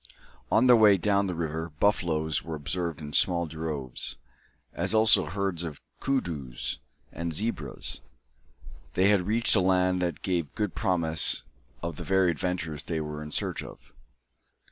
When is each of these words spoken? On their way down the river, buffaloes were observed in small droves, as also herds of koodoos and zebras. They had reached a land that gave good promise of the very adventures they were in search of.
On 0.51 0.65
their 0.65 0.75
way 0.75 0.97
down 0.97 1.27
the 1.27 1.35
river, 1.35 1.69
buffaloes 1.79 2.41
were 2.41 2.55
observed 2.55 3.01
in 3.01 3.13
small 3.13 3.45
droves, 3.45 4.17
as 4.73 4.95
also 4.95 5.25
herds 5.25 5.63
of 5.63 5.79
koodoos 5.99 6.79
and 7.11 7.31
zebras. 7.31 8.01
They 8.95 9.09
had 9.09 9.27
reached 9.27 9.55
a 9.55 9.61
land 9.61 10.01
that 10.01 10.23
gave 10.23 10.55
good 10.55 10.73
promise 10.73 11.43
of 11.83 11.97
the 11.97 12.03
very 12.03 12.31
adventures 12.31 12.85
they 12.85 12.99
were 12.99 13.21
in 13.21 13.29
search 13.29 13.61
of. 13.61 13.93